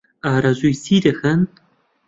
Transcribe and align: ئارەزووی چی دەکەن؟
ئارەزووی 0.25 0.79
چی 0.83 0.97
دەکەن؟ 1.05 1.39